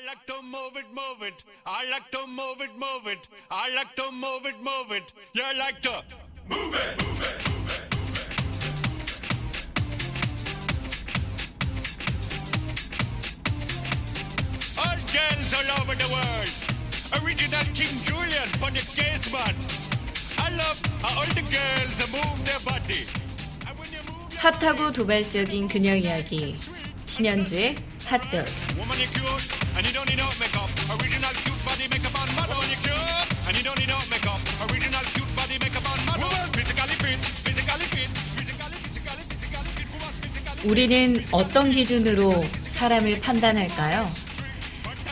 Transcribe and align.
I 0.00 0.06
like 0.06 0.26
to 0.28 0.42
move 0.42 0.76
it, 0.76 0.86
move 0.94 1.22
it. 1.22 1.44
I 1.66 1.90
like 1.90 2.10
to 2.12 2.26
move 2.26 2.60
it, 2.60 2.70
move 2.74 3.06
it. 3.06 3.28
I 3.50 3.74
like 3.74 3.94
to 3.96 4.10
move 4.10 4.46
it, 4.46 4.54
move 4.62 4.92
it. 4.92 5.12
You 5.34 5.42
like 5.58 5.82
to 5.82 6.02
move 6.48 6.74
it, 6.74 7.02
move 7.02 7.20
it. 7.20 7.42
All 14.78 14.96
girls 15.12 15.52
all 15.58 15.68
over 15.82 15.94
the 15.94 16.08
world. 16.08 16.50
Original 17.22 17.64
King 17.74 18.00
Julian 18.04 18.48
for 18.56 18.70
the 18.70 18.80
case 18.96 19.30
man. 19.30 19.54
I 20.38 20.48
love 20.56 20.80
how 21.02 21.20
all 21.20 21.26
the 21.34 21.42
girls 21.42 22.00
move 22.10 22.44
their 22.46 22.60
body. 22.64 23.04
핫하고 24.38 24.92
도발적인 24.92 25.68
그녀 25.68 25.94
이야기 25.94 26.56
신현주의 27.04 27.76
cute 28.10 29.59
and 29.80 29.88
you 29.88 29.94
don't 29.94 30.10
need 30.10 30.18
no 30.18 30.28
makeup. 30.36 30.68
Original 30.92 31.32
cute 31.40 31.62
body 31.64 31.88
makeup 31.88 32.12
on 32.20 32.28
model. 32.36 32.52
Woman 32.52 32.68
you 32.68 32.80
cute 32.84 33.00
and 33.48 33.54
you 33.56 33.64
don't 33.64 33.78
need 33.80 33.88
no 33.88 33.96
makeup. 34.12 34.40
Original 34.68 35.04
cute 35.16 35.32
body 35.32 35.56
makeup 35.56 35.86
on 35.88 36.00
model. 36.04 36.28
Woman 36.28 36.52
physically 36.52 36.96
fit, 37.00 37.20
physically 37.48 37.88
fit, 37.88 38.10
physically, 38.36 38.76
physically, 38.84 39.24
physically 39.32 39.72
fit. 39.72 39.88
Woman 39.88 40.12
physically. 40.20 40.68
우리는 40.68 41.24
어떤 41.32 41.70
기준으로 41.72 42.44
사람을 42.58 43.20
판단할까요? 43.20 44.06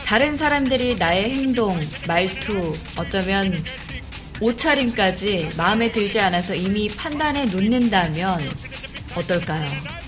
다른 0.05 0.37
사람들이 0.37 0.97
나의 0.97 1.31
행동, 1.31 1.79
말투, 2.07 2.77
어쩌면 2.97 3.63
옷차림까지 4.39 5.49
마음에 5.57 5.91
들지 5.91 6.19
않아서 6.19 6.53
이미 6.53 6.89
판단해 6.89 7.45
놓는다면 7.45 8.39
어떨까요? 9.15 9.98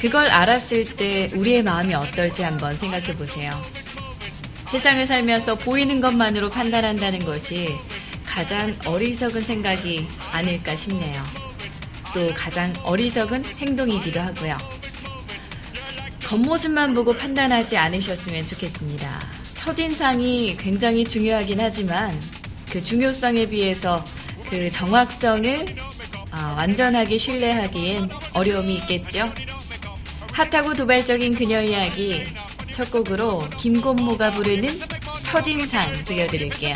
그걸 0.00 0.28
알았을 0.28 0.84
때 0.96 1.28
우리의 1.34 1.62
마음이 1.62 1.92
어떨지 1.94 2.42
한번 2.42 2.74
생각해 2.74 3.14
보세요. 3.16 3.50
세상을 4.70 5.04
살면서 5.06 5.56
보이는 5.56 6.00
것만으로 6.00 6.48
판단한다는 6.48 7.18
것이 7.18 7.68
가장 8.24 8.72
어리석은 8.86 9.42
생각이 9.42 10.08
아닐까 10.32 10.74
싶네요. 10.74 11.22
또 12.14 12.32
가장 12.34 12.72
어리석은 12.82 13.44
행동이기도 13.44 14.20
하고요. 14.20 14.56
겉모습만 16.24 16.94
보고 16.94 17.12
판단하지 17.12 17.76
않으셨으면 17.76 18.44
좋겠습니다. 18.44 19.20
첫인상이 19.56 20.56
굉장히 20.56 21.04
중요하긴 21.04 21.60
하지만 21.60 22.18
그 22.70 22.82
중요성에 22.82 23.48
비해서 23.48 24.02
그 24.48 24.70
정확성을 24.70 25.66
아, 26.30 26.54
완전하게 26.56 27.18
신뢰하기엔 27.18 28.08
어려움이 28.32 28.76
있겠죠. 28.76 29.28
핫하고 30.40 30.72
도발적인 30.72 31.34
그녀 31.34 31.60
이야기. 31.60 32.24
첫 32.72 32.90
곡으로 32.90 33.46
김곤모가 33.58 34.30
부르는 34.30 34.74
첫인상 35.22 36.02
들려드릴게요. 36.04 36.72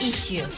에서 0.00 0.48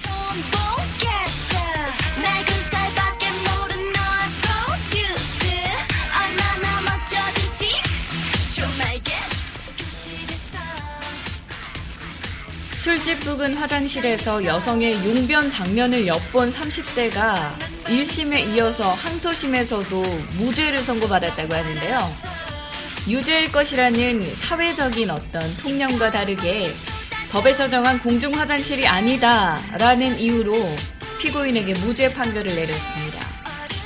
술집 12.82 13.20
부근 13.20 13.56
화장실에서 13.56 14.44
여성의 14.44 14.94
용변 15.04 15.48
장면을 15.48 16.06
엿본 16.06 16.52
30대가 16.52 17.50
1심에 17.84 18.54
이어서 18.54 18.92
항소심에서도 18.92 20.02
무죄를 20.38 20.78
선고받았다고 20.78 21.54
하는데요. 21.54 22.30
유죄일 23.08 23.50
것이라는 23.50 24.20
사회적인 24.36 25.10
어떤 25.10 25.42
통념과 25.58 26.10
다르게 26.10 26.70
법에서 27.32 27.68
정한 27.70 28.00
공중 28.00 28.34
화장실이 28.34 28.88
아니다라는 28.88 30.18
이유로 30.18 30.52
피고인에게 31.20 31.74
무죄 31.74 32.12
판결을 32.12 32.54
내렸습니다. 32.54 33.24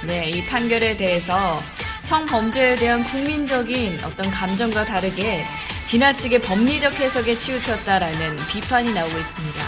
네, 0.06 0.30
이 0.30 0.46
판결에 0.46 0.94
대해서 0.94 1.62
성범죄에 2.02 2.76
대한 2.76 3.04
국민적인 3.04 4.02
어떤 4.02 4.30
감정과 4.30 4.86
다르게 4.86 5.44
지나치게 5.84 6.38
법리적 6.38 6.98
해석에 6.98 7.36
치우쳤다라는 7.36 8.36
비판이 8.48 8.94
나오고 8.94 9.18
있습니다. 9.18 9.60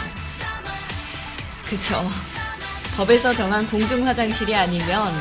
그쵸. 1.68 2.10
법에서 2.96 3.34
정한 3.34 3.66
공중 3.66 4.06
화장실이 4.06 4.54
아니면 4.54 5.12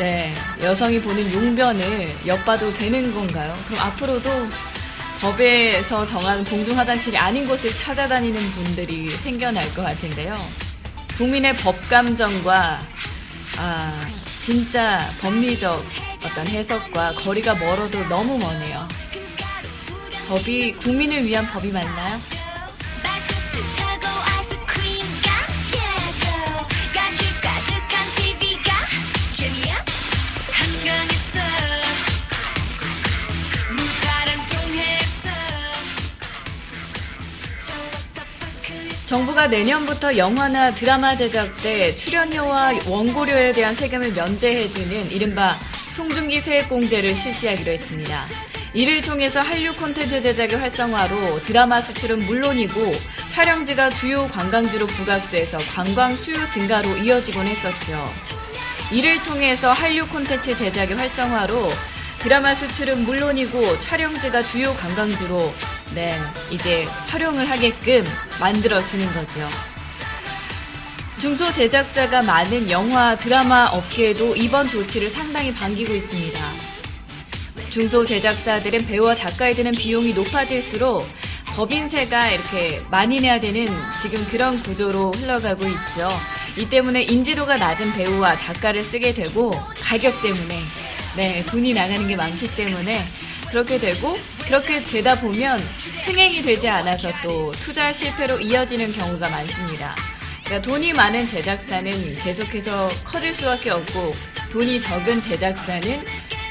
네, 0.00 0.34
여성이 0.60 1.00
보는 1.00 1.32
용변을 1.32 2.12
엿봐도 2.26 2.74
되는 2.74 3.14
건가요? 3.14 3.56
그럼 3.68 3.80
앞으로도 3.80 4.48
법에서 5.20 6.04
정한 6.04 6.44
공중 6.44 6.78
화장실이 6.78 7.16
아닌 7.16 7.46
곳을 7.48 7.74
찾아다니는 7.74 8.40
분들이 8.40 9.16
생겨날 9.16 9.72
것 9.74 9.82
같은데요. 9.82 10.34
국민의 11.16 11.56
법 11.56 11.76
감정과 11.88 12.78
아, 13.58 14.06
진짜 14.38 15.00
법리적 15.20 15.82
어떤 16.24 16.46
해석과 16.46 17.12
거리가 17.14 17.54
멀어도 17.54 18.06
너무 18.08 18.38
머네요. 18.38 18.86
법이 20.28 20.72
국민을 20.74 21.24
위한 21.24 21.46
법이 21.46 21.70
맞나요? 21.72 22.18
정부가 39.16 39.46
내년부터 39.46 40.18
영화나 40.18 40.70
드라마 40.70 41.16
제작 41.16 41.50
때 41.62 41.94
출연료와 41.94 42.72
원고료에 42.86 43.52
대한 43.52 43.74
세금을 43.74 44.12
면제해주는 44.12 45.10
이른바 45.10 45.54
송중기 45.92 46.38
세액공제를 46.38 47.16
실시하기로 47.16 47.72
했습니다. 47.72 48.14
이를 48.74 49.00
통해서 49.00 49.40
한류 49.40 49.74
콘텐츠 49.76 50.20
제작의 50.20 50.58
활성화로 50.58 51.38
드라마 51.44 51.80
수출은 51.80 52.26
물론이고 52.26 52.92
촬영지가 53.30 53.88
주요 53.88 54.28
관광지로 54.28 54.86
부각돼서 54.86 55.56
관광 55.74 56.14
수요 56.14 56.46
증가로 56.46 56.98
이어지곤 56.98 57.46
했었죠. 57.46 58.12
이를 58.92 59.22
통해서 59.22 59.72
한류 59.72 60.06
콘텐츠 60.08 60.54
제작의 60.54 60.94
활성화로 60.94 61.72
드라마 62.18 62.54
수출은 62.54 63.04
물론이고 63.04 63.80
촬영지가 63.80 64.42
주요 64.42 64.74
관광지로 64.74 65.54
네, 65.94 66.20
이제 66.50 66.84
활용을 67.08 67.48
하게끔 67.48 68.04
만들어주는 68.40 69.12
거죠. 69.14 69.48
중소 71.18 71.50
제작자가 71.50 72.22
많은 72.22 72.70
영화, 72.70 73.16
드라마 73.16 73.66
업계에도 73.66 74.36
이번 74.36 74.68
조치를 74.68 75.08
상당히 75.08 75.54
반기고 75.54 75.94
있습니다. 75.94 76.38
중소 77.70 78.04
제작사들은 78.04 78.86
배우와 78.86 79.14
작가에 79.14 79.54
드는 79.54 79.72
비용이 79.72 80.12
높아질수록 80.12 81.06
법인세가 81.54 82.30
이렇게 82.30 82.82
많이 82.90 83.18
내야 83.18 83.40
되는 83.40 83.66
지금 84.02 84.22
그런 84.26 84.62
구조로 84.62 85.12
흘러가고 85.12 85.64
있죠. 85.66 86.10
이 86.58 86.68
때문에 86.68 87.02
인지도가 87.02 87.56
낮은 87.56 87.94
배우와 87.94 88.36
작가를 88.36 88.84
쓰게 88.84 89.14
되고 89.14 89.58
가격 89.82 90.20
때문에 90.20 90.60
네, 91.16 91.44
돈이 91.46 91.72
나가는 91.72 92.06
게 92.06 92.14
많기 92.14 92.54
때문에 92.54 93.02
그렇게 93.48 93.78
되고 93.78 94.18
그렇게 94.46 94.80
되다 94.82 95.18
보면 95.18 95.60
흥행이 96.04 96.42
되지 96.42 96.68
않아서 96.68 97.10
또 97.22 97.52
투자 97.52 97.92
실패로 97.92 98.40
이어지는 98.40 98.92
경우가 98.92 99.28
많습니다. 99.28 99.94
그러니까 100.44 100.70
돈이 100.70 100.92
많은 100.92 101.26
제작사는 101.26 101.90
계속해서 102.22 102.88
커질 103.04 103.34
수밖에 103.34 103.70
없고 103.70 104.14
돈이 104.50 104.80
적은 104.80 105.20
제작사는 105.20 106.04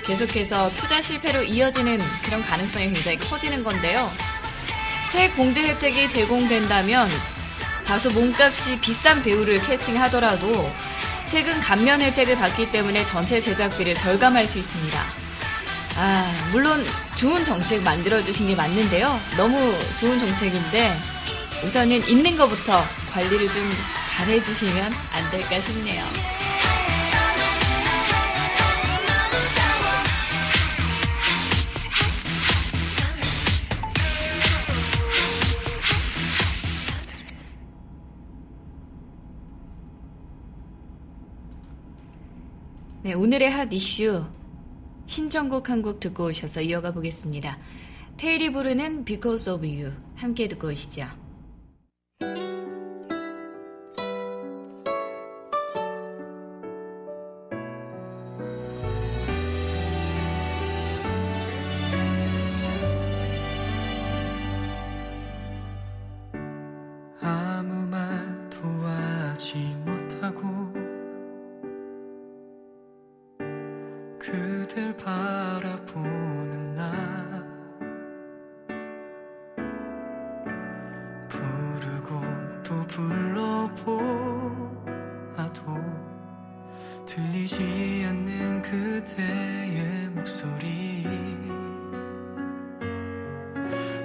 계속해서 0.06 0.70
투자 0.76 1.02
실패로 1.02 1.44
이어지는 1.44 1.98
그런 2.24 2.44
가능성이 2.44 2.92
굉장히 2.92 3.18
커지는 3.18 3.64
건데요. 3.64 4.12
새 5.12 5.30
공제 5.30 5.64
혜택이 5.70 6.10
제공된다면 6.10 7.10
다소 7.86 8.12
몸값이 8.12 8.82
비싼 8.82 9.24
배우를 9.24 9.62
캐스팅하더라도 9.62 10.70
세금 11.28 11.60
감면 11.62 12.02
혜택을 12.02 12.36
받기 12.36 12.72
때문에 12.72 13.06
전체 13.06 13.40
제작비를 13.40 13.96
절감할 13.96 14.46
수 14.46 14.60
있습니다. 14.60 15.02
아, 15.98 16.50
물론 16.52 16.86
좋은 17.18 17.46
정책 17.46 17.82
만들어주신 17.82 18.48
게 18.48 18.56
맞는데요. 18.56 19.18
너무 19.38 19.58
좋은 20.00 20.20
정책인데 20.20 20.98
우선은 21.66 22.08
있는 22.10 22.36
것부터 22.36 22.84
관리를 23.14 23.48
좀 23.48 23.64
잘해주시면 24.10 24.92
안 25.14 25.32
될까 25.32 25.60
싶네요. 25.62 26.04
네, 43.04 43.14
오늘의 43.14 43.52
핫 43.52 43.72
이슈 43.72 44.26
신청곡 45.16 45.70
한 45.70 45.82
곡 45.82 46.02
듣고 46.02 46.26
오셔서 46.26 46.60
이어가 46.60 46.92
보겠습니다. 46.92 47.58
테일이 48.18 48.52
부르는 48.52 49.06
Because 49.06 49.50
of 49.50 49.66
You 49.66 49.94
함께 50.16 50.50
듣고 50.50 50.68
오시죠. 50.68 51.08
바라보는 75.56 76.76
나. 76.76 76.92
부르고 81.30 82.22
또 82.64 82.88
불러보아도 82.88 83.94
들리지 87.06 88.06
않는 88.10 88.62
그대의 88.62 90.10
목소리. 90.10 91.06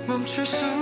멈출 0.07 0.47
수 0.47 0.80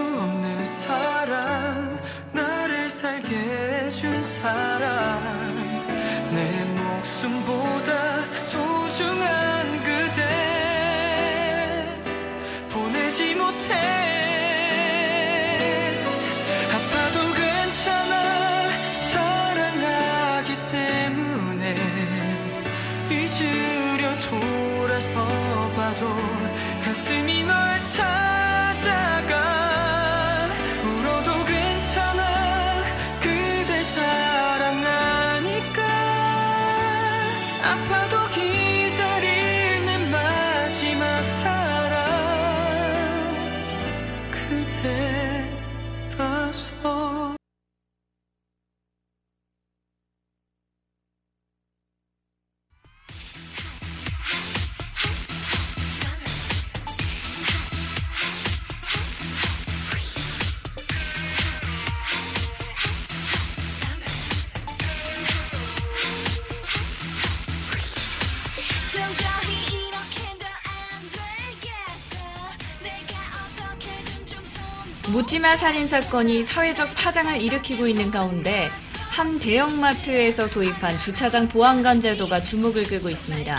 묻지마 75.19 75.57
살인 75.57 75.89
사건이 75.89 76.45
사회적 76.45 76.95
파장을 76.95 77.43
일으키고 77.43 77.89
있는 77.89 78.13
가운데 78.13 78.71
한 79.11 79.37
대형마트에서 79.41 80.49
도입한 80.49 80.97
주차장 80.97 81.49
보안관 81.49 82.01
제도가 82.01 82.41
주목을 82.41 82.85
끌고 82.85 83.11
있습니다. 83.11 83.59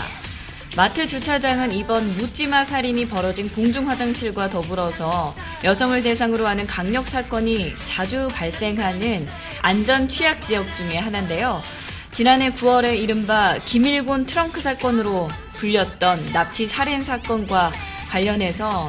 마트 0.74 1.06
주차장은 1.06 1.72
이번 1.72 2.16
묻지마 2.16 2.64
살인이 2.64 3.06
벌어진 3.10 3.50
공중 3.50 3.90
화장실과 3.90 4.48
더불어서 4.48 5.34
여성을 5.62 6.02
대상으로 6.02 6.46
하는 6.46 6.66
강력 6.66 7.06
사건이 7.06 7.74
자주 7.74 8.28
발생하는 8.32 9.28
안전 9.60 10.08
취약 10.08 10.42
지역 10.46 10.74
중에 10.74 10.96
하나인데요. 10.96 11.60
지난해 12.10 12.48
9월에 12.52 12.96
이른바 12.96 13.58
김일곤 13.58 14.24
트렁크 14.24 14.62
사건으로 14.62 15.28
불렸던 15.56 16.32
납치 16.32 16.66
살인 16.66 17.04
사건과 17.04 17.70
관련해서 18.08 18.88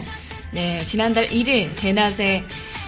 네, 0.53 0.83
지난달 0.85 1.29
1일 1.29 1.73
대낮에 1.77 2.43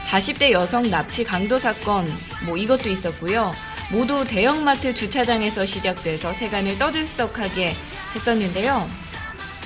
40대 0.07 0.51
여성 0.51 0.89
납치 0.89 1.23
강도 1.23 1.57
사건 1.57 2.05
뭐 2.45 2.57
이것도 2.57 2.89
있었고요. 2.89 3.51
모두 3.89 4.25
대형마트 4.27 4.93
주차장에서 4.93 5.65
시작돼서 5.65 6.33
세간을 6.33 6.77
떠들썩하게 6.77 7.73
했었는데요. 8.15 8.89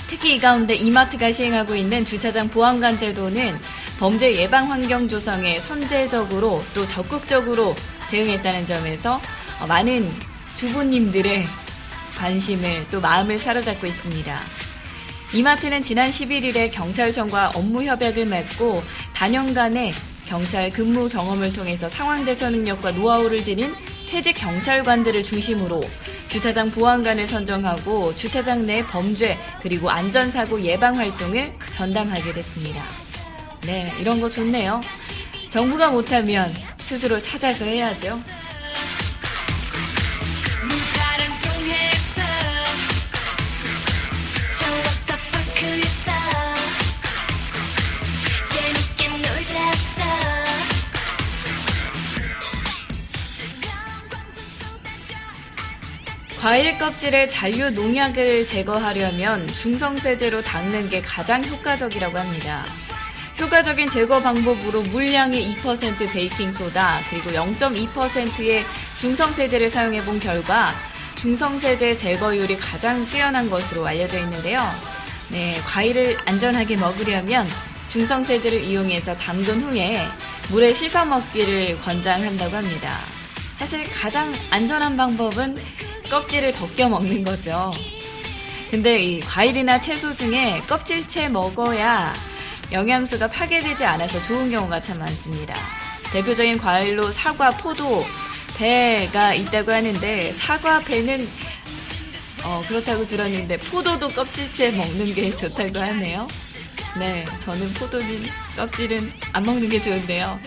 특히 0.07 0.35
이 0.35 0.39
가운데 0.39 0.75
이마트가 0.75 1.31
시행하고 1.31 1.75
있는 1.75 2.05
주차장 2.05 2.47
보안관 2.49 2.99
제도는 2.99 3.59
범죄 3.99 4.35
예방 4.35 4.71
환경 4.71 5.07
조성에 5.07 5.59
선제적으로 5.59 6.63
또 6.75 6.85
적극적으로 6.85 7.75
대응했다는 8.11 8.67
점에서 8.67 9.19
어, 9.59 9.65
많은 9.67 10.09
주부님들의 10.53 11.45
관심을 12.17 12.87
또 12.91 13.01
마음을 13.01 13.39
사로잡고 13.39 13.87
있습니다. 13.87 14.56
이마트는 15.33 15.81
지난 15.81 16.09
11일에 16.09 16.71
경찰청과 16.71 17.51
업무 17.55 17.83
협약을 17.83 18.25
맺고 18.25 18.81
단연간의 19.13 19.93
경찰 20.25 20.69
근무 20.69 21.09
경험을 21.09 21.51
통해서 21.53 21.89
상황 21.89 22.23
대처 22.23 22.49
능력과 22.49 22.91
노하우를 22.91 23.43
지닌 23.43 23.73
퇴직 24.09 24.33
경찰관들을 24.33 25.23
중심으로 25.23 25.83
주차장 26.29 26.71
보안관을 26.71 27.27
선정하고 27.27 28.13
주차장 28.13 28.65
내 28.65 28.83
범죄 28.83 29.37
그리고 29.61 29.89
안전사고 29.89 30.61
예방 30.61 30.95
활동을 30.95 31.53
전담하게 31.71 32.33
됐습니다. 32.33 32.83
네, 33.65 33.91
이런 33.99 34.21
거 34.21 34.29
좋네요. 34.29 34.81
정부가 35.49 35.91
못하면 35.91 36.53
스스로 36.77 37.21
찾아서 37.21 37.65
해야죠. 37.65 38.19
과일 56.41 56.77
껍질에 56.77 57.27
잔류 57.27 57.71
농약을 57.71 58.45
제거하려면 58.45 59.47
중성세제로 59.47 60.41
닦는 60.41 60.89
게 60.89 61.01
가장 61.01 61.43
효과적이라고 61.43 62.17
합니다. 62.17 62.63
효과적인 63.39 63.89
제거 63.89 64.21
방법으로 64.21 64.83
물량의 64.83 65.55
2% 65.55 66.11
베이킹소다 66.11 67.01
그리고 67.09 67.31
0.2%의 67.31 68.63
중성세제를 68.99 69.69
사용해 69.69 70.03
본 70.03 70.19
결과 70.19 70.73
중성세제 71.15 71.97
제거율이 71.97 72.55
가장 72.57 73.03
뛰어난 73.09 73.49
것으로 73.49 73.85
알려져 73.85 74.19
있는데요. 74.19 74.63
네, 75.29 75.59
과일을 75.65 76.17
안전하게 76.25 76.77
먹으려면 76.77 77.47
중성세제를 77.89 78.61
이용해서 78.61 79.17
담근 79.17 79.61
후에 79.61 80.07
물에 80.49 80.73
씻어 80.73 81.03
먹기를 81.05 81.81
권장한다고 81.81 82.55
합니다. 82.55 82.95
사실 83.57 83.89
가장 83.91 84.31
안전한 84.51 84.95
방법은 84.95 85.57
껍질을 86.09 86.53
벗겨 86.53 86.89
먹는 86.89 87.23
거죠. 87.23 87.71
근데 88.71 89.01
이 89.01 89.19
과일이나 89.21 89.79
채소 89.79 90.13
중에 90.13 90.61
껍질째 90.67 91.29
먹어야 91.29 92.13
영양소가 92.71 93.27
파괴되지 93.29 93.85
않아서 93.85 94.21
좋은 94.21 94.51
경우가 94.51 94.81
참 94.81 94.99
많습니다. 94.99 95.55
대표적인 96.11 96.57
과일로 96.57 97.11
사과, 97.11 97.51
포도, 97.51 98.05
배가 98.57 99.33
있다고 99.33 99.71
하는데 99.71 100.33
사과, 100.33 100.79
배는 100.81 101.27
어, 102.43 102.63
그렇다고 102.67 103.07
들었는데 103.07 103.57
포도도 103.57 104.09
껍질째 104.09 104.71
먹는 104.71 105.13
게 105.13 105.35
좋다고 105.35 105.79
하네요. 105.79 106.27
네, 106.97 107.25
저는 107.39 107.73
포도는 107.73 108.21
껍질은 108.55 109.11
안 109.33 109.43
먹는 109.43 109.69
게 109.69 109.81
좋은데요. 109.81 110.39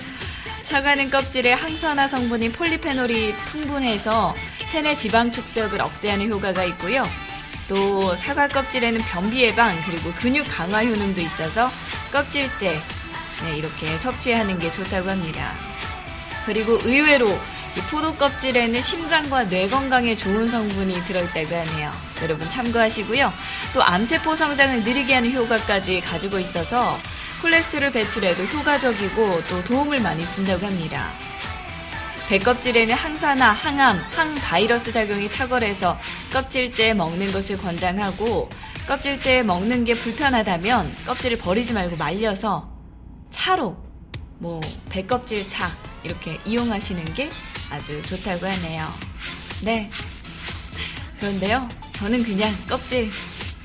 사과는 0.65 1.11
껍질에 1.11 1.53
항산화 1.53 2.07
성분인 2.09 2.53
폴리페놀이 2.53 3.35
풍분해서 3.35 4.35
체내 4.71 4.95
지방 4.95 5.33
축적을 5.33 5.83
억제하는 5.83 6.31
효과가 6.31 6.63
있고요. 6.63 7.05
또 7.67 8.15
사과 8.15 8.47
껍질에는 8.47 9.01
변비 9.01 9.43
예방 9.43 9.77
그리고 9.85 10.13
근육 10.13 10.47
강화 10.49 10.85
효능도 10.85 11.21
있어서 11.23 11.69
껍질째 12.13 12.81
네, 13.43 13.57
이렇게 13.57 13.99
섭취하는 13.99 14.61
게 14.61 14.71
좋다고 14.71 15.11
합니다. 15.11 15.55
그리고 16.47 16.79
의외로 16.85 17.37
이 17.77 17.81
포도 17.91 18.15
껍질에는 18.15 18.81
심장과 18.81 19.49
뇌 19.49 19.69
건강에 19.69 20.15
좋은 20.15 20.47
성분이 20.47 21.05
들어있다고 21.05 21.53
하네요. 21.53 21.91
여러분 22.23 22.49
참고하시고요. 22.49 23.33
또 23.75 23.83
암세포 23.83 24.37
성장을 24.37 24.85
느리게 24.85 25.15
하는 25.15 25.33
효과까지 25.33 26.01
가지고 26.01 26.39
있어서 26.39 26.97
콜레스테롤 27.43 27.91
배출에도 27.91 28.45
효과적이고 28.45 29.43
또 29.49 29.65
도움을 29.65 30.01
많이 30.01 30.25
준다고 30.33 30.65
합니다. 30.67 31.11
배껍질에는 32.31 32.95
항산화, 32.95 33.51
항암, 33.51 33.99
항바이러스 34.13 34.93
작용이 34.93 35.29
탁월해서 35.29 35.99
껍질째 36.33 36.95
먹는 36.95 37.33
것을 37.33 37.59
권장하고 37.59 38.49
껍질째 38.87 39.43
먹는 39.43 39.85
게 39.85 39.95
불편하다면 39.95 40.95
껍질을 41.07 41.39
버리지 41.39 41.73
말고 41.73 41.97
말려서 41.97 42.71
차로 43.31 43.77
뭐 44.39 44.61
배껍질 44.89 45.45
차 45.45 45.77
이렇게 46.05 46.39
이용하시는 46.45 47.05
게 47.15 47.29
아주 47.69 48.01
좋다고 48.03 48.47
하네요. 48.47 48.87
네. 49.65 49.91
그런데요, 51.19 51.69
저는 51.91 52.23
그냥 52.23 52.57
껍질 52.69 53.11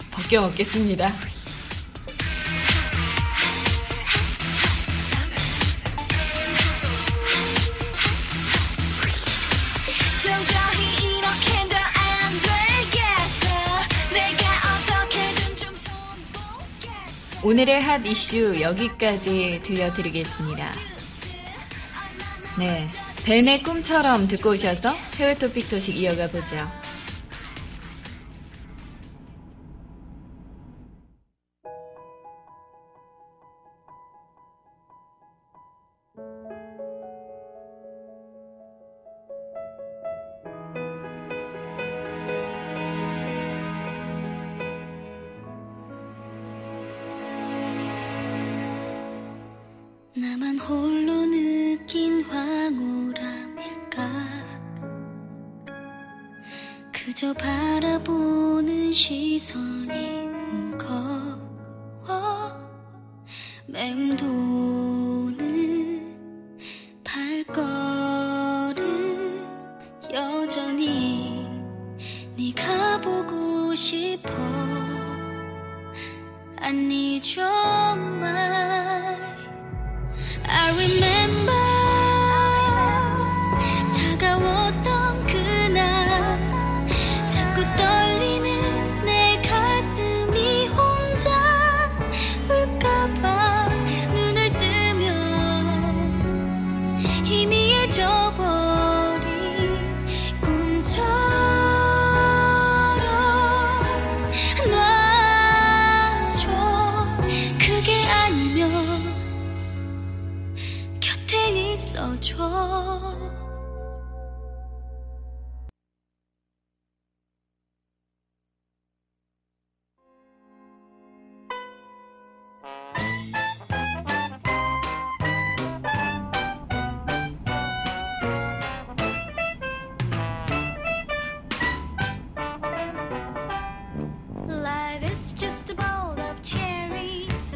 벗겨 0.09 0.41
먹겠습니다. 0.41 1.13
오늘의 17.45 17.79
핫 17.79 18.03
이슈 18.07 18.59
여기까지 18.59 19.61
들려드리겠습니다. 19.61 20.67
네. 22.57 22.87
벤의 23.23 23.61
꿈처럼 23.61 24.27
듣고 24.27 24.49
오셔서 24.49 24.89
해외 25.19 25.35
토픽 25.35 25.63
소식 25.63 25.95
이어가 25.95 26.25
보죠. 26.25 26.55
أني 76.65 77.04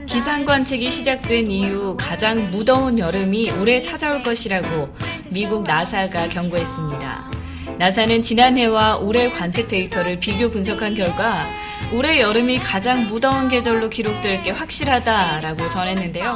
기상 0.09 0.43
관측이 0.43 0.89
시작된 0.89 1.51
이후 1.51 1.95
가장 1.95 2.49
무더운 2.49 2.97
여름이 2.97 3.51
올해 3.51 3.79
찾아올 3.79 4.23
것이라고 4.23 4.89
미국 5.31 5.63
나사가 5.63 6.27
경고했습니다. 6.27 7.31
나사는 7.77 8.23
지난해와 8.23 8.97
올해 8.97 9.29
관측 9.29 9.67
데이터를 9.67 10.19
비교 10.19 10.49
분석한 10.49 10.95
결과 10.95 11.45
올해 11.93 12.19
여름이 12.19 12.57
가장 12.57 13.07
무더운 13.07 13.49
계절로 13.49 13.87
기록될 13.87 14.41
게 14.41 14.49
확실하다라고 14.49 15.69
전했는데요. 15.69 16.35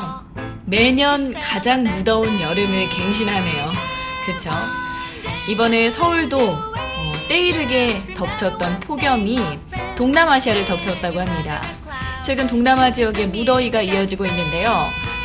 매년 0.66 1.34
가장 1.34 1.84
무더운 1.84 2.40
여름을 2.40 2.90
갱신하네요. 2.90 3.72
그쵸? 4.28 4.52
이번에 5.50 5.90
서울도 5.90 6.38
어, 6.38 7.14
때이르게 7.28 8.14
덮쳤던 8.16 8.82
폭염이 8.82 9.40
동남아시아를 9.96 10.64
덮쳤다고 10.66 11.22
합니다. 11.22 11.60
최근 12.24 12.48
동남아 12.48 12.90
지역에 12.90 13.26
무더위가 13.26 13.82
이어지고 13.82 14.26
있는데요. 14.26 14.70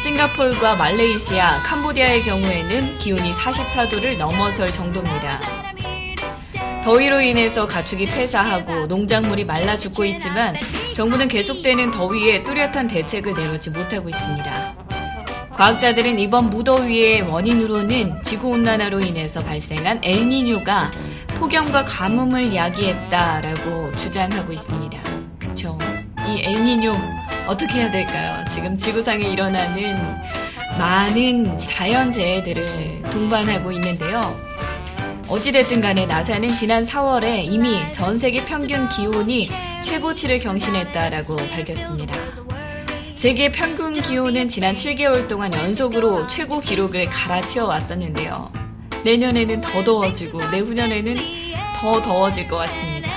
싱가폴과 0.03 0.75
말레이시아, 0.75 1.63
캄보디아의 1.63 2.23
경우에는 2.23 2.99
기온이 2.99 3.31
44도를 3.31 4.17
넘어설 4.17 4.67
정도입니다. 4.73 5.41
더위로 6.83 7.21
인해서 7.21 7.69
가축이 7.69 8.07
폐사하고 8.07 8.87
농작물이 8.87 9.45
말라 9.45 9.77
죽고 9.77 10.07
있지만 10.07 10.57
정부는 10.95 11.29
계속되는 11.29 11.93
더위에 11.93 12.43
뚜렷한 12.43 12.89
대책을 12.89 13.35
내놓지 13.35 13.71
못하고 13.71 14.09
있습니다. 14.09 14.75
과학자들은 15.55 16.19
이번 16.19 16.51
무더위의 16.51 17.23
원인으로는 17.23 18.23
지구온난화로 18.23 19.01
인해서 19.01 19.45
발생한 19.45 20.01
엘니뇨가 20.03 20.91
폭염과 21.39 21.85
가뭄을 21.85 22.57
야기했다라고 22.57 23.95
주장하고 23.95 24.53
있습니다. 24.53 25.18
이 26.29 26.43
엘니뇨 26.45 26.95
어떻게 27.47 27.81
해야 27.81 27.91
될까요? 27.91 28.45
지금 28.51 28.77
지구상에 28.77 29.25
일어나는 29.25 30.17
많은 30.79 31.57
자연재해들을 31.57 33.03
동반하고 33.11 33.73
있는데요. 33.73 34.39
어찌됐든 35.29 35.81
간에 35.81 36.05
나사는 36.05 36.55
지난 36.55 36.83
4월에 36.85 37.45
이미 37.45 37.81
전 37.93 38.19
세계 38.19 38.45
평균 38.45 38.89
기온이 38.91 39.49
최고치를 39.83 40.41
경신했다라고 40.41 41.37
밝혔습니다. 41.37 42.15
세계 43.15 43.51
평균 43.51 43.95
기온은 43.95 44.49
지난 44.49 44.75
7개월 44.75 45.29
동안 45.29 45.53
연속으로 45.55 46.27
최고 46.27 46.61
기록을 46.61 47.09
갈아치워 47.09 47.67
왔었는데요. 47.67 48.53
내년에는 49.05 49.63
더 49.63 49.83
더워지고 49.83 50.51
내후년에는 50.51 51.17
더 51.81 52.03
더워질 52.03 52.49
것 52.49 52.57
같습니다. 52.57 53.09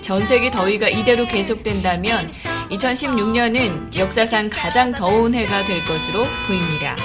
전 0.00 0.24
세계 0.24 0.50
더위가 0.50 0.88
이대로 0.88 1.26
계속된다면 1.26 2.30
2016년은 2.70 3.96
역사상 3.96 4.50
가장 4.50 4.92
더운 4.92 5.34
해가 5.34 5.64
될 5.64 5.84
것으로 5.84 6.24
보입니다. 6.46 6.96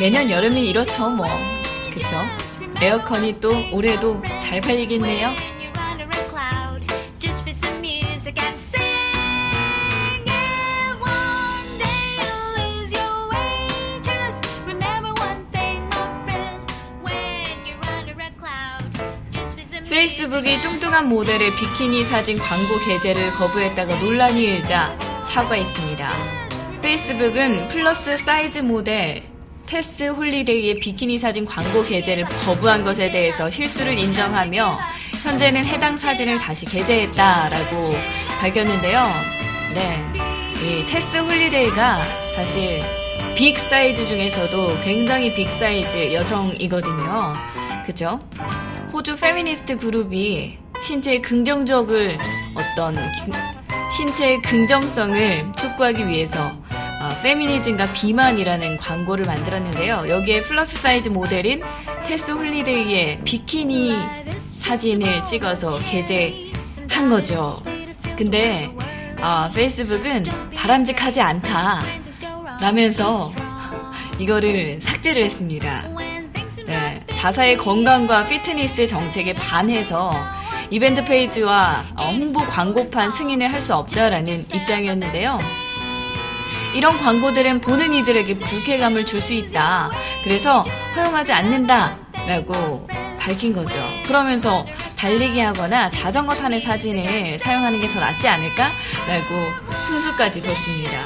매년 0.00 0.30
여름이 0.30 0.68
이렇죠, 0.68 1.10
뭐. 1.10 1.26
그쵸? 1.92 2.16
에어컨이 2.80 3.38
또 3.40 3.52
올해도 3.72 4.22
잘 4.40 4.60
팔리겠네요. 4.60 5.30
페이스북이 20.22 20.60
뚱뚱한 20.60 21.08
모델의 21.08 21.50
비키니 21.56 22.04
사진 22.04 22.38
광고 22.38 22.78
게재를 22.78 23.32
거부했다가 23.32 23.98
논란이 23.98 24.40
일자 24.40 24.94
사과했습니다. 25.24 26.12
페이스북은 26.80 27.66
plus 27.66 28.16
size 28.16 28.60
모델 28.60 29.24
테스 29.66 30.10
홀리데이의 30.10 30.78
비키니 30.78 31.18
사진 31.18 31.44
광고 31.44 31.82
게재를 31.82 32.24
거부한 32.24 32.84
것에 32.84 33.10
대해서 33.10 33.50
실수를 33.50 33.98
인정하며 33.98 34.78
현재는 35.24 35.64
해당 35.64 35.96
사진을 35.96 36.38
다시 36.38 36.66
게재했다라고 36.66 37.92
밝혔는데요. 38.38 39.04
네. 39.74 40.04
이 40.62 40.86
테스 40.86 41.16
홀리데이가 41.16 42.04
사실 42.36 42.80
big 43.34 43.58
size 43.58 44.06
중에서도 44.06 44.82
굉장히 44.84 45.34
big 45.34 45.50
size 45.50 46.14
여성이거든요. 46.14 47.34
그죠? 47.84 48.20
호주 48.92 49.16
페미니스트 49.16 49.78
그룹이 49.78 50.58
신체의 50.80 51.22
긍정적을 51.22 52.18
어떤 52.54 52.96
기- 53.12 53.32
신체의 53.96 54.42
긍정성을 54.42 55.52
촉구하기 55.56 56.06
위해서 56.08 56.52
어, 57.00 57.08
페미니즘과 57.22 57.92
비만이라는 57.92 58.76
광고를 58.78 59.24
만들었는데요. 59.24 60.04
여기에 60.08 60.42
plus 60.42 60.76
size 60.78 61.08
모델인 61.08 61.62
테스 62.04 62.32
홀리데이의 62.32 63.22
비키니 63.24 63.96
사진을 64.38 65.22
찍어서 65.24 65.78
게재한 65.80 67.08
거죠. 67.10 67.60
근데 68.16 68.70
어, 69.20 69.48
페이스북은 69.54 70.24
바람직하지 70.54 71.20
않다 71.20 71.82
라면서 72.60 73.32
이거를 74.18 74.80
삭제를 74.80 75.24
했습니다. 75.24 75.88
네, 77.22 77.26
자사의 77.26 77.56
건강과 77.56 78.26
피트니스 78.26 78.88
정책에 78.88 79.32
반해서 79.32 80.12
이벤트 80.70 81.04
페이지와 81.04 81.84
어, 81.96 82.06
홍보 82.08 82.44
광고판 82.44 83.12
승인을 83.12 83.52
할 83.52 83.60
수 83.60 83.76
없다라는 83.76 84.40
입장이었는데요. 84.52 85.38
이런 86.74 86.96
광고들은 86.98 87.60
보는 87.60 87.92
이들에게 87.92 88.38
불쾌감을 88.38 89.06
줄 89.06 89.20
수 89.20 89.34
있다. 89.34 89.92
그래서 90.24 90.64
허용하지 90.96 91.32
않는다 91.32 91.96
라고 92.26 92.88
밝힌 93.20 93.52
거죠. 93.52 93.78
그러면서 94.04 94.66
달리기 94.96 95.38
하거나 95.38 95.88
자전거 95.90 96.34
타는 96.34 96.58
사진을 96.58 97.38
사용하는 97.38 97.80
게 97.80 97.86
더 97.86 98.00
낫지 98.00 98.26
않을까 98.26 98.64
라고 98.64 99.70
훈수까지 99.86 100.42
뒀습니다. 100.42 100.98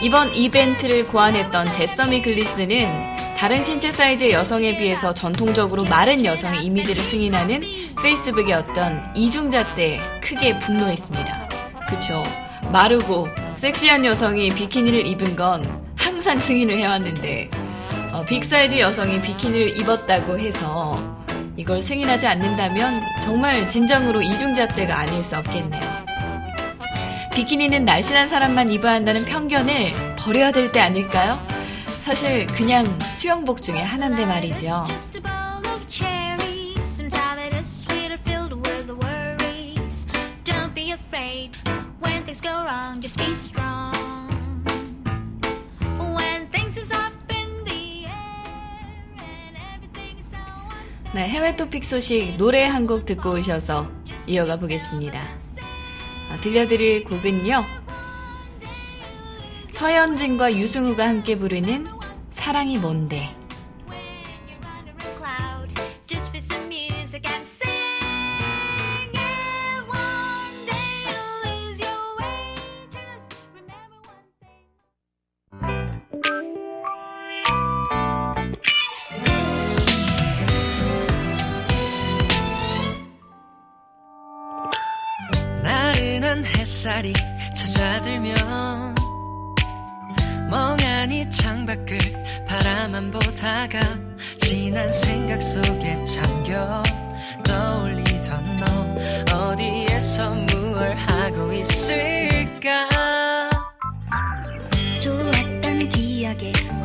이번 0.00 0.34
이벤트를 0.34 1.06
고안했던 1.08 1.72
제서미 1.72 2.22
글리스는 2.22 3.13
다른 3.44 3.60
신체 3.60 3.92
사이즈의 3.92 4.32
여성에 4.32 4.78
비해서 4.78 5.12
전통적으로 5.12 5.84
마른 5.84 6.24
여성의 6.24 6.64
이미지를 6.64 7.04
승인하는 7.04 7.60
페이스북의 8.02 8.54
어떤 8.54 9.12
태도에 9.76 10.00
크게 10.22 10.58
분노했습니다. 10.60 11.48
그쵸. 11.90 12.22
마르고 12.72 13.28
섹시한 13.54 14.02
여성이 14.06 14.48
비키니를 14.48 15.06
입은 15.06 15.36
건 15.36 15.84
항상 15.94 16.38
승인을 16.38 16.78
해왔는데 16.78 17.50
어, 18.14 18.22
빅사이즈 18.22 18.78
여성이 18.78 19.20
비키니를 19.20 19.78
입었다고 19.78 20.38
해서 20.38 20.98
이걸 21.58 21.82
승인하지 21.82 22.26
않는다면 22.26 23.02
정말 23.22 23.68
진정으로 23.68 24.22
이중잣대가 24.22 25.00
아닐 25.00 25.22
수 25.22 25.36
없겠네요. 25.36 25.82
비키니는 27.34 27.84
날씬한 27.84 28.26
사람만 28.26 28.70
입어야 28.70 28.94
한다는 28.94 29.22
편견을 29.26 30.14
버려야 30.16 30.50
될 30.50 30.72
때 30.72 30.80
아닐까요? 30.80 31.53
사실 32.04 32.46
그냥 32.48 32.98
수영복 33.16 33.62
중에 33.62 33.80
하나인데 33.80 34.26
말이죠. 34.26 34.84
네, 51.14 51.28
해외 51.28 51.54
토픽 51.56 51.84
소식 51.84 52.36
노래 52.36 52.64
한 52.66 52.86
곡 52.86 53.06
듣고 53.06 53.30
오셔서 53.30 53.88
이어가 54.26 54.56
보겠습니다. 54.58 55.20
아, 56.30 56.40
들려드릴 56.40 57.04
곡은요. 57.04 57.64
서현진과 59.72 60.54
유승우가 60.54 61.06
함께 61.08 61.36
부르는 61.36 61.93
사랑이 62.44 62.76
뭔데. 62.76 63.43
좋았 106.36 106.83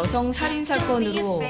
여성 0.00 0.32
살인 0.32 0.64
사건으로 0.64 1.42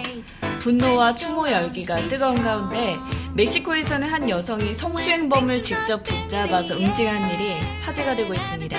분노와 0.58 1.12
추모 1.12 1.48
열기가 1.48 2.08
뜨거운 2.08 2.42
가운데 2.42 2.96
멕시코에서는 3.34 4.08
한 4.08 4.28
여성이 4.28 4.74
성추행범을 4.74 5.62
직접 5.62 6.02
붙잡아서 6.02 6.74
응징한 6.74 7.30
일이 7.32 7.54
화제가 7.84 8.16
되고 8.16 8.34
있습니다. 8.34 8.76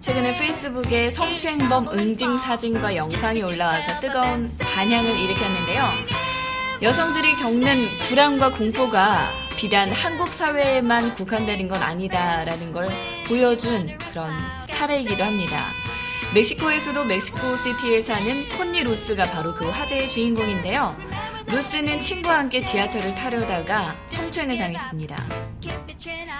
최근에 0.00 0.32
페이스북에 0.32 1.10
성추행범 1.10 1.88
응징 1.88 2.38
사진과 2.38 2.96
영상이 2.96 3.42
올라와서 3.42 4.00
뜨거운 4.00 4.50
반향을 4.58 5.18
일으켰는데요. 5.18 5.84
여성들이 6.80 7.34
겪는 7.42 7.76
불안과 8.08 8.50
공포가 8.50 9.28
비단 9.58 9.92
한국 9.92 10.28
사회에만 10.28 11.14
국한되는 11.14 11.68
건 11.68 11.82
아니다라는 11.82 12.72
걸 12.72 12.88
보여준 13.28 13.98
그런 13.98 14.32
사례이기도 14.66 15.22
합니다. 15.22 15.81
멕시코에서도 16.34 17.04
멕시코 17.04 17.56
시티에 17.56 18.00
사는 18.00 18.48
콘니 18.56 18.84
루스가 18.84 19.26
바로 19.26 19.54
그 19.54 19.68
화제의 19.68 20.08
주인공인데요. 20.08 20.96
루스는 21.46 22.00
친구와 22.00 22.38
함께 22.38 22.62
지하철을 22.62 23.14
타려다가 23.14 23.94
성추행을 24.06 24.56
당했습니다. 24.56 25.14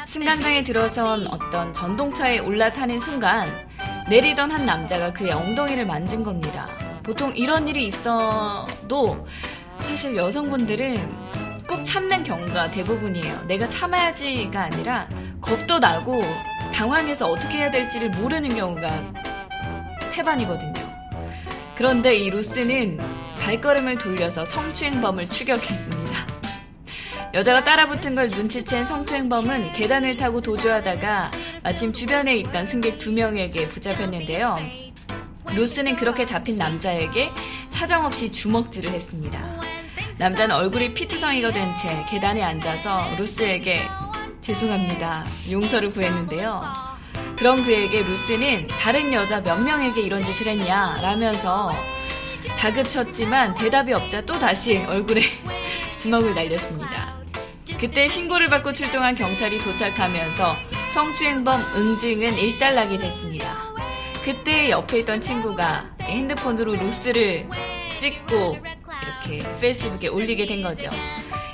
승강장에 0.07 0.65
들어선 0.65 1.27
어떤 1.27 1.75
전동차에 1.75 2.39
올라타는 2.39 2.99
순간 2.99 3.51
내리던 4.09 4.51
한 4.51 4.65
남자가 4.65 5.13
그의 5.13 5.33
엉덩이를 5.33 5.85
만진 5.85 6.23
겁니다. 6.23 6.69
보통 7.03 7.37
이런 7.37 7.69
일이 7.69 7.87
있어도 7.87 9.27
사실 9.81 10.17
여성분들은 10.17 11.67
꼭 11.69 11.85
참는 11.85 12.23
경우가 12.23 12.71
대부분이에요. 12.71 13.43
내가 13.47 13.69
참아야지가 13.69 14.59
아니라 14.59 15.07
겁도 15.43 15.81
나고 15.81 16.23
당황해서 16.73 17.31
어떻게 17.31 17.59
해야 17.59 17.71
될지를 17.71 18.09
모르는 18.11 18.57
경우가 18.57 19.23
태반이거든요. 20.13 20.93
그런데 21.77 22.15
이 22.15 22.31
루스는 22.31 22.99
발걸음을 23.41 23.99
돌려서 23.99 24.45
성추행범을 24.45 25.29
추격했습니다. 25.29 26.13
여자가 27.35 27.65
따라붙은 27.65 28.15
걸 28.15 28.29
눈치챈 28.29 28.85
성추행범은 28.85 29.73
계단을 29.73 30.17
타고 30.19 30.41
도주하다가 30.41 31.31
마침 31.63 31.93
주변에 31.93 32.37
있던 32.37 32.67
승객 32.67 32.99
두 32.99 33.11
명에게 33.13 33.69
붙잡혔는데요. 33.69 34.59
루스는 35.47 35.97
그렇게 35.97 36.25
잡힌 36.27 36.57
남자에게 36.57 37.31
사정없이 37.71 38.31
주먹질을 38.31 38.91
했습니다. 38.91 39.61
남자는 40.19 40.55
얼굴이 40.55 40.93
피투성이가 40.95 41.53
된 41.53 41.75
채 41.77 42.05
계단에 42.11 42.43
앉아서 42.43 43.17
루스에게 43.19 43.81
죄송합니다. 44.43 45.25
용서를 45.51 45.89
구했는데요. 45.89 46.92
그런 47.37 47.65
그에게 47.65 48.03
루스는 48.03 48.69
다른 48.69 49.13
여자 49.13 49.41
몇 49.41 49.61
명에게 49.61 50.01
이런 50.01 50.25
짓을 50.25 50.47
했냐 50.49 50.99
라면서 51.03 51.73
다그쳤지만 52.59 53.55
대답이 53.55 53.93
없자 53.93 54.23
또 54.23 54.39
다시 54.39 54.79
얼굴에 54.79 55.23
주먹을 55.97 56.35
날렸습니다. 56.35 57.21
그때 57.79 58.07
신고를 58.07 58.49
받고 58.49 58.73
출동한 58.73 59.15
경찰이 59.15 59.59
도착하면서 59.59 60.55
성추행범 60.93 61.61
응징은 61.77 62.39
일단락이 62.39 62.99
됐습니다. 62.99 63.73
그때 64.25 64.71
옆에 64.71 65.01
있던 65.01 65.21
친구가 65.21 65.91
핸드폰으로 66.01 66.77
루스를 66.77 67.49
찍고 67.97 68.59
이렇게 69.27 69.59
페이스북에 69.61 70.09
올리게 70.09 70.47
된 70.47 70.63
거죠. 70.63 70.91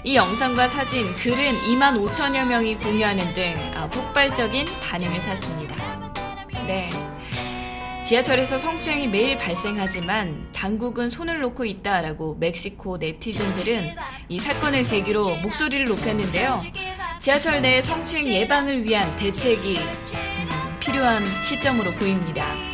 이 0.09 0.17
영상과 0.17 0.67
사진, 0.69 1.07
글은 1.17 1.37
2만 1.37 2.03
5천여 2.03 2.49
명이 2.49 2.77
공유하는 2.77 3.35
등 3.35 3.55
아, 3.75 3.87
폭발적인 3.89 4.65
반응을 4.81 5.21
샀습니다. 5.21 5.77
네. 6.67 6.89
지하철에서 8.07 8.57
성추행이 8.57 9.07
매일 9.09 9.37
발생하지만 9.37 10.49
당국은 10.55 11.11
손을 11.11 11.41
놓고 11.41 11.67
있다라고 11.67 12.37
멕시코 12.37 12.97
네티즌들은 12.97 13.97
이 14.31 14.39
사건을 14.39 14.85
계기로 14.85 15.41
목소리를 15.43 15.85
높였는데요. 15.85 16.63
지하철 17.21 17.61
내 17.61 17.83
성추행 17.83 18.29
예방을 18.29 18.85
위한 18.85 19.15
대책이 19.17 19.77
음, 19.77 20.77
필요한 20.81 21.27
시점으로 21.43 21.93
보입니다. 21.93 22.68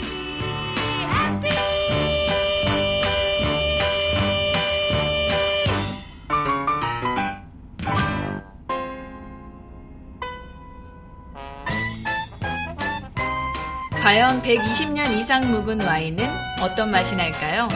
과연 14.04 14.42
120년 14.42 15.16
이상 15.16 15.50
묵은 15.50 15.82
와인은 15.82 16.28
어떤 16.60 16.90
맛이 16.90 17.16
날까요? 17.16 17.70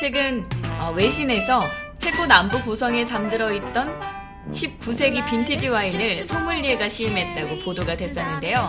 최근 0.00 0.48
어, 0.80 0.90
외신에서 0.96 1.62
체코 1.98 2.24
남부 2.24 2.58
고성에 2.62 3.04
잠들어 3.04 3.52
있던 3.52 4.00
19세기 4.50 5.28
빈티지 5.28 5.68
와인을 5.68 6.24
소믈리에가 6.24 6.88
시음했다고 6.88 7.64
보도가 7.64 7.96
됐었는데요. 7.96 8.66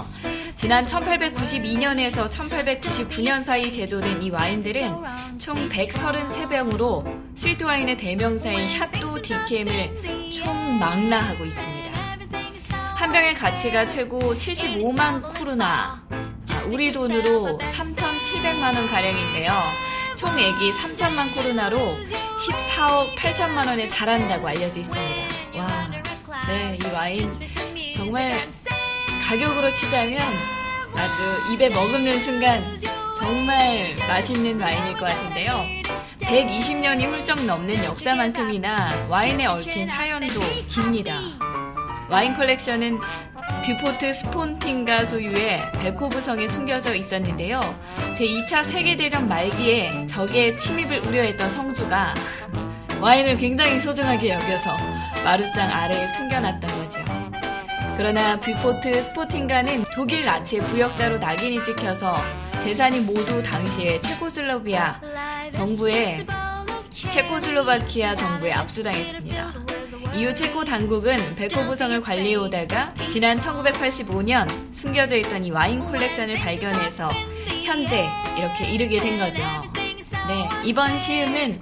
지난 0.55 0.85
1892년에서 0.85 2.29
1899년 2.29 3.43
사이 3.43 3.71
제조된 3.71 4.21
이 4.21 4.29
와인들은 4.29 4.93
총 5.37 5.69
133병으로 5.69 7.37
스위트 7.37 7.63
와인의 7.63 7.95
대명사인 7.95 8.67
샤또 8.67 9.21
디캠을 9.21 10.33
총망라하고 10.33 11.45
있습니다. 11.45 11.95
한 12.95 13.11
병의 13.13 13.35
가치가 13.35 13.85
최고 13.85 14.35
75만 14.35 15.21
쿠르나, 15.33 16.01
아, 16.09 16.24
우리 16.67 16.91
돈으로 16.91 17.57
3,700만 17.59 18.75
원 18.75 18.87
가량인데요. 18.87 19.51
총액이 20.15 20.71
3천만 20.71 21.33
코로나로 21.35 21.77
14억 21.77 23.15
8천만 23.15 23.67
원에 23.67 23.87
달한다고 23.89 24.47
알려져 24.47 24.79
있습니다. 24.79 25.59
와, 25.59 25.87
네, 26.47 26.77
이 26.81 26.87
와인 26.93 27.39
정말 27.95 28.33
가격으로 29.27 29.73
치자면 29.75 30.19
아주 30.95 31.53
입에 31.53 31.69
머금는 31.69 32.19
순간 32.19 32.63
정말 33.17 33.93
맛있는 34.07 34.59
와인일 34.59 34.93
것 34.93 35.07
같은데요. 35.07 35.65
120년이 36.19 37.11
훌쩍 37.11 37.43
넘는 37.45 37.83
역사만큼이나 37.83 39.07
와인에 39.09 39.45
얽힌 39.45 39.85
사연도 39.85 40.39
깁니다. 40.67 41.19
와인 42.09 42.35
컬렉션은 42.35 42.99
뷰포트 43.65 44.13
스폰팅가 44.13 45.05
소유의 45.05 45.71
베코브성에 45.79 46.47
숨겨져 46.47 46.93
있었는데요. 46.93 47.59
제2차 48.13 48.63
세계대전 48.63 49.27
말기에 49.27 50.05
적의 50.05 50.55
침입을 50.55 50.99
우려했던 50.99 51.49
성주가 51.49 52.13
와인을 53.01 53.37
굉장히 53.37 53.79
소중하게 53.79 54.35
여겨서 54.35 54.77
마루장 55.23 55.71
아래에 55.71 56.07
숨겨놨던 56.09 56.79
거죠. 56.79 56.99
그러나 57.97 58.39
뷰포트 58.39 59.01
스폰팅가는 59.01 59.85
독일 59.95 60.23
나치의 60.23 60.63
부역자로 60.65 61.17
낙인이 61.17 61.63
찍혀서 61.63 62.21
재산이 62.61 62.99
모두 62.99 63.41
당시에 63.41 63.99
체코슬로비아 64.01 65.01
정부의 65.51 66.27
체코슬로바키아 66.91 68.13
정부에 68.13 68.51
압수당했습니다. 68.51 69.74
이후 70.15 70.33
체코 70.33 70.63
당국은 70.63 71.35
베코브성을 71.35 71.99
관리해오다가 72.01 72.93
지난 73.09 73.37
1985년 73.39 74.73
숨겨져 74.73 75.17
있던 75.17 75.43
이 75.43 75.51
와인 75.51 75.81
콜렉션을 75.81 76.35
발견해서 76.35 77.09
현재 77.65 78.07
이렇게 78.37 78.69
이르게 78.69 78.97
된 78.99 79.19
거죠. 79.19 79.41
네, 80.27 80.47
이번 80.63 80.97
시음은 80.97 81.59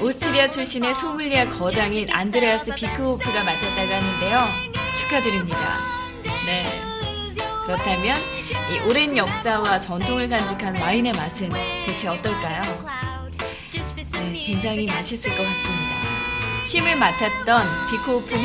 오스트리아 0.00 0.48
출신의 0.48 0.94
소믈리아 0.94 1.48
거장인 1.48 2.08
안드레아스 2.08 2.74
비크호프가 2.76 3.42
맡았다고 3.42 3.92
하는데요. 3.92 4.46
축하드립니다. 5.00 5.58
네. 6.46 6.66
그렇다면 7.66 8.16
이 8.72 8.88
오랜 8.88 9.16
역사와 9.16 9.80
전통을 9.80 10.28
간직한 10.28 10.76
와인의 10.76 11.12
맛은 11.12 11.50
대체 11.84 12.08
어떨까요? 12.08 12.62
네, 14.12 14.44
굉장히 14.46 14.86
맛있을 14.86 15.36
것 15.36 15.42
같습니다. 15.42 15.87
심을 16.68 16.98
맡았던 16.98 17.66
비코호프는 17.90 18.42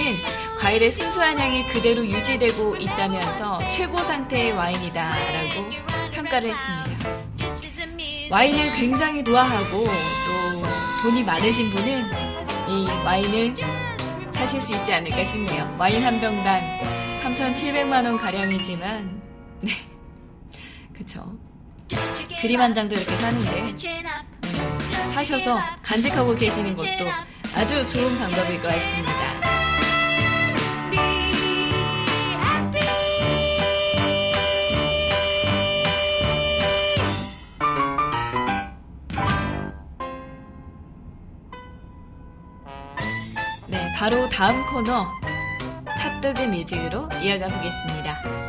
과일의 0.58 0.90
순수한 0.92 1.38
향이 1.38 1.68
그대로 1.68 2.06
유지되고 2.06 2.78
있다면서 2.78 3.68
최고 3.68 3.98
상태의 3.98 4.54
와인이다라고 4.54 5.70
평가를 6.14 6.52
했습니다. 6.52 7.10
와인을 8.32 8.76
굉장히 8.76 9.26
좋아하고 9.26 9.84
또 9.84 10.64
돈이 11.04 11.22
많으신 11.22 11.70
분은 11.72 12.06
이 12.70 12.88
와인을 13.04 13.56
사실 14.36 14.62
수 14.62 14.74
있지 14.74 14.94
않을까 14.94 15.26
싶네요. 15.26 15.76
와인 15.78 16.02
한 16.02 16.22
병당 16.22 16.80
3,700만 17.24 18.06
원 18.06 18.18
가량이지만 18.18 19.22
네, 19.60 19.72
그쵸. 20.94 21.30
그림 22.40 22.62
한 22.62 22.74
장도 22.74 22.96
이렇게 22.96 23.18
사는데 23.18 23.76
사셔서 25.14 25.60
간직하고 25.84 26.34
계시는 26.34 26.76
것도 26.76 27.08
아주 27.56 27.86
좋은 27.86 28.18
방법일 28.18 28.60
것 28.60 28.68
같습니다. 28.68 29.14
네, 43.68 43.94
바로 43.96 44.28
다음 44.30 44.66
코너 44.66 45.06
핫도그 45.86 46.42
뮤직으로 46.42 47.08
이어가 47.22 47.48
보겠습니다. 47.50 48.43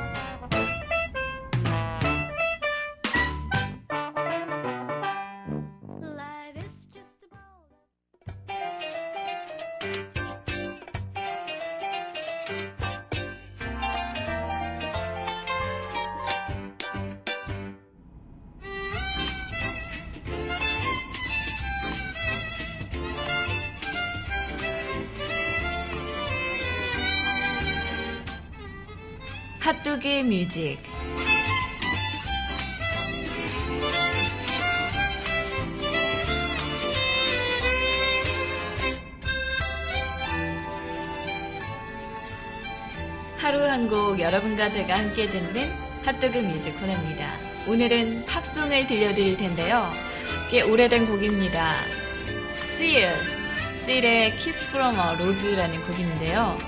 핫도그 30.04 30.22
뮤직 30.28 30.78
하루 43.38 43.62
한 43.62 43.88
곡 43.88 44.20
여러분과 44.20 44.70
제가 44.70 44.98
함께 44.98 45.24
듣는 45.24 45.70
핫도그 46.04 46.36
뮤직 46.38 46.78
코너입니다. 46.78 47.32
오늘은 47.66 48.26
팝송을 48.26 48.86
들려드릴 48.86 49.38
텐데요. 49.38 49.90
꽤 50.50 50.62
오래된 50.62 51.06
곡입니다. 51.06 51.80
Seal, 52.76 53.16
Seal의 53.76 54.36
Kiss 54.36 54.66
from 54.68 54.96
a 54.96 55.14
Rose라는 55.16 55.80
곡인데요. 55.86 56.58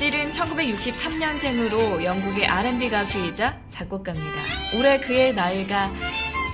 Seal은 0.00 0.32
1963년생으로 0.32 2.02
영국의 2.02 2.46
R&B 2.46 2.88
가수이자 2.88 3.60
작곡가입니다. 3.68 4.32
올해 4.74 4.98
그의 4.98 5.34
나이가 5.34 5.92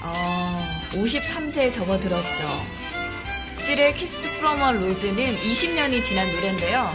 어, 0.03 0.65
53세에 0.91 1.73
접어들었죠. 1.73 2.43
Kiss 3.95 4.27
from 4.39 4.61
a 4.61 4.83
Rose는 4.83 5.37
20년이 5.39 6.03
지난 6.03 6.29
노래인데요. 6.35 6.91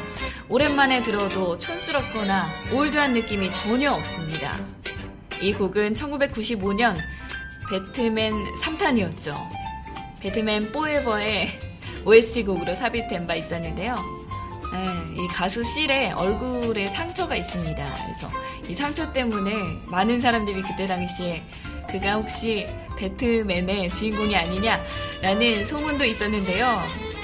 오랜만에 0.50 1.02
들어도 1.02 1.58
촌스럽거나 1.58 2.50
올드한 2.74 3.14
느낌이 3.14 3.50
전혀 3.54 3.94
없습니다. 3.94 4.60
이 5.42 5.54
곡은 5.54 5.94
1995년 5.94 6.98
배트맨 7.70 8.34
3탄이었죠. 8.62 9.38
배트맨 10.20 10.74
포에버의 10.74 11.48
OST 12.04 12.44
곡으로 12.44 12.76
삽입된 12.76 13.26
바 13.26 13.36
있었는데요. 13.36 14.21
네, 14.74 15.22
이 15.22 15.28
가수 15.28 15.64
실의 15.64 16.14
얼굴에 16.14 16.88
상처가 16.88 17.36
있습니다. 17.36 17.96
그래서 18.04 18.32
이 18.70 18.74
상처 18.74 19.12
때문에 19.12 19.82
많은 19.86 20.22
사람들이 20.22 20.62
그때 20.62 20.86
당시에 20.86 21.44
그가 21.90 22.14
혹시 22.14 22.68
배트맨의 22.98 23.90
주인공이 23.90 24.36
아니냐라는 24.36 25.66
소문도 25.66 26.06
있었는데요. 26.06 26.82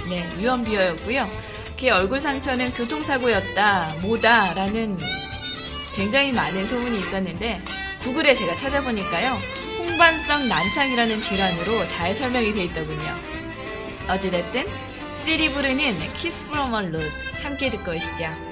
네, 0.10 0.28
유언비어였고요. 0.38 1.30
그의 1.80 1.92
얼굴 1.92 2.20
상처는 2.20 2.74
교통사고였다, 2.74 3.96
뭐다라는 4.02 4.98
굉장히 5.96 6.32
많은 6.32 6.68
소문이 6.68 6.98
있었는데 7.00 7.62
구글에 8.02 8.34
제가 8.36 8.56
찾아보니까요. 8.58 9.38
홍반성 9.78 10.48
낭창이라는 10.48 11.22
질환으로 11.22 11.88
잘 11.88 12.14
설명이 12.14 12.54
되어 12.54 12.64
있더군요. 12.66 13.16
어찌됐든 14.10 14.66
씰이 15.18 15.52
부르는 15.52 16.00
Kiss 16.14 16.48
from 16.48 16.74
a 16.74 16.82
Rose 16.82 17.44
함께 17.44 17.70
듣고 17.70 17.92
오시죠. 17.92 18.47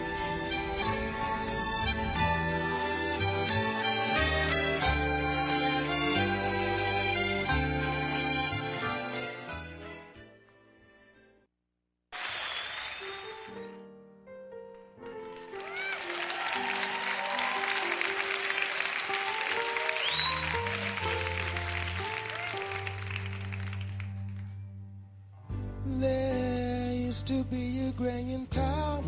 Be 27.50 27.88
a 27.88 27.92
Graham 27.92 28.48
Tower 28.48 29.04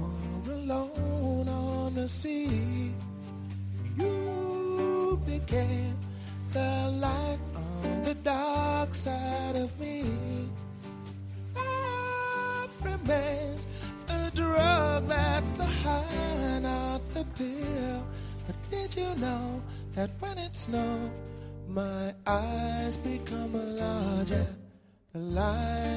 alone 0.49 1.47
on 1.47 1.95
the 1.95 2.07
sea. 2.07 2.93
You 3.97 5.19
became 5.25 5.97
the 6.53 6.97
light 6.99 7.39
on 7.55 8.03
the 8.03 8.13
dark 8.15 8.93
side 8.93 9.55
of 9.55 9.77
me. 9.79 10.03
Love 11.55 12.71
remains 12.83 13.67
a 14.09 14.31
drug 14.35 15.07
that's 15.07 15.53
the 15.53 15.65
high, 15.65 16.59
not 16.61 17.01
the 17.13 17.25
pill. 17.35 18.07
But 18.45 18.55
did 18.69 18.95
you 18.95 19.15
know 19.15 19.61
that 19.93 20.11
when 20.19 20.37
it 20.37 20.55
snows, 20.55 21.11
my 21.67 22.13
eyes 22.25 22.97
become 22.97 23.53
larger? 23.53 24.47
The 25.13 25.19
light 25.19 25.96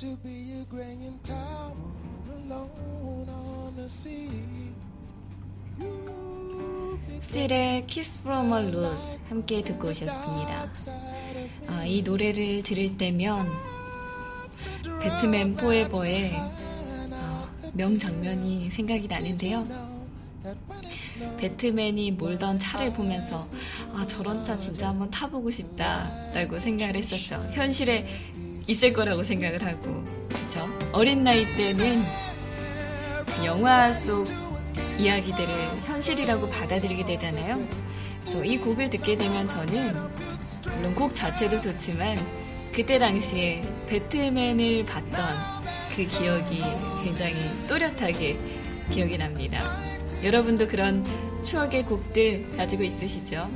To 0.00 0.16
be 0.24 0.58
a 0.58 0.64
Graham 0.64 1.20
Tower 1.22 1.74
alone 2.46 3.28
on 3.28 3.76
the 3.76 3.84
sea. 3.84 4.30
실의 7.20 7.86
어 7.86 8.70
루스 8.70 9.18
함께 9.28 9.60
듣고 9.62 9.88
오셨습니다. 9.88 10.72
아, 11.68 11.84
이 11.84 12.02
노래를 12.02 12.62
들을 12.62 12.96
때면 12.96 13.46
배트맨 15.02 15.56
포에버의 15.56 16.32
어, 16.34 17.48
명장면이 17.74 18.70
생각이 18.70 19.06
나는데요. 19.06 19.68
배트맨이 21.36 22.12
몰던 22.12 22.58
차를 22.58 22.94
보면서 22.94 23.46
아 23.94 24.06
저런 24.06 24.42
차 24.42 24.56
진짜 24.56 24.88
한번 24.88 25.10
타보고 25.10 25.50
싶다라고 25.50 26.58
생각을 26.58 26.96
했었죠. 26.96 27.34
현실에 27.52 28.06
있을 28.66 28.92
거라고 28.92 29.24
생각을 29.24 29.64
하고 29.64 30.04
그렇죠. 30.28 30.68
어린 30.92 31.24
나이 31.24 31.44
때는 31.56 32.02
영화 33.44 33.92
속 33.92 34.24
이야기들을 34.98 35.48
현실이라고 35.86 36.48
받아들이게 36.48 37.04
되잖아요. 37.04 37.66
그래서 38.20 38.44
이 38.44 38.58
곡을 38.58 38.90
듣게 38.90 39.16
되면 39.16 39.48
저는 39.48 39.94
물론 40.76 40.94
곡 40.94 41.14
자체도 41.14 41.60
좋지만 41.60 42.18
그때 42.72 42.98
당시에 42.98 43.62
배트맨을 43.88 44.86
봤던 44.86 45.20
그 45.96 46.06
기억이 46.06 46.62
굉장히 47.02 47.34
또렷하게 47.68 48.36
기억이 48.90 49.18
납니다. 49.18 49.62
여러분도 50.22 50.68
그런 50.68 51.04
추억의 51.42 51.84
곡들 51.84 52.56
가지고 52.56 52.84
있으시죠? 52.84 53.48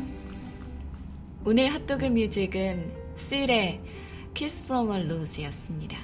오늘 1.44 1.68
핫도그 1.72 2.06
뮤직은 2.06 2.90
씰의 3.18 3.80
Kiss 4.34 4.64
from 4.64 4.90
a 4.90 5.04
Rose였습니다. 5.04 5.96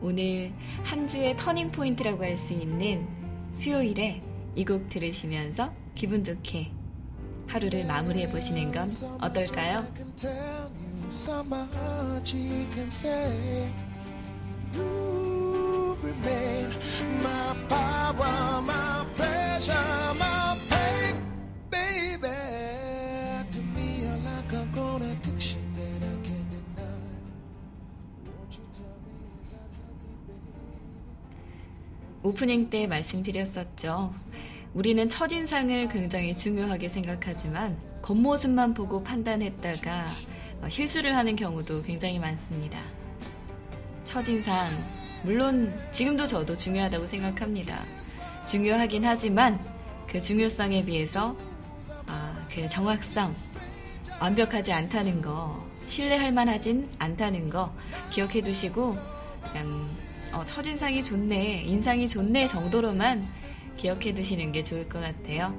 오늘 0.00 0.52
한 0.84 1.06
주의 1.06 1.36
터닝 1.36 1.70
포인트라고 1.70 2.24
할 2.24 2.36
수 2.36 2.52
있는 2.54 3.06
수요일에 3.52 4.22
이 4.54 4.64
곡 4.64 4.88
들으시면서 4.88 5.72
기분 5.94 6.24
좋게 6.24 6.70
하루를 7.46 7.86
마무리해 7.86 8.30
보시는 8.30 8.72
건 8.72 8.88
어떨까요? 9.20 9.84
오프닝 32.22 32.70
때 32.70 32.86
말씀드렸었죠. 32.86 34.10
우리는 34.74 35.08
첫인상을 35.08 35.88
굉장히 35.88 36.34
중요하게 36.34 36.88
생각하지만 36.88 37.76
겉모습만 38.00 38.74
보고 38.74 39.02
판단했다가 39.02 40.06
어, 40.62 40.68
실수를 40.68 41.16
하는 41.16 41.34
경우도 41.34 41.82
굉장히 41.82 42.18
많습니다. 42.18 42.78
첫인상, 44.04 44.68
물론 45.24 45.72
지금도 45.90 46.26
저도 46.26 46.56
중요하다고 46.56 47.06
생각합니다. 47.06 47.78
중요하긴 48.46 49.04
하지만 49.04 49.60
그 50.06 50.20
중요성에 50.20 50.84
비해서 50.84 51.36
아, 52.06 52.46
그 52.50 52.68
정확성, 52.68 53.34
완벽하지 54.20 54.72
않다는 54.72 55.22
거, 55.22 55.64
신뢰할 55.86 56.32
만하진 56.32 56.88
않다는 56.98 57.50
거 57.50 57.72
기억해 58.10 58.42
두시고 58.42 58.96
그냥 59.50 59.88
어, 60.32 60.42
첫인상이 60.44 61.02
좋네, 61.02 61.62
인상이 61.64 62.08
좋네 62.08 62.48
정도로만 62.48 63.22
기억해 63.76 64.14
두시는 64.14 64.52
게 64.52 64.62
좋을 64.62 64.88
것 64.88 65.00
같아요. 65.00 65.54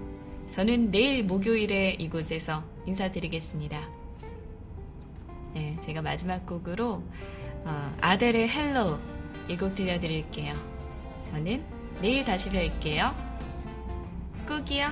저는 0.51 0.91
내일 0.91 1.23
목요일에 1.23 1.91
이곳에서 1.99 2.63
인사드리겠습니다. 2.85 3.87
네, 5.53 5.77
제가 5.85 6.01
마지막 6.01 6.45
곡으로 6.45 7.03
어, 7.65 7.95
아델의 8.01 8.49
Hello 8.49 8.97
이 9.49 9.57
곡 9.57 9.75
들려드릴게요. 9.75 10.53
저는 11.31 11.63
내일 12.01 12.23
다시 12.23 12.49
뵐게요. 12.49 13.13
꾹이요. 14.47 14.91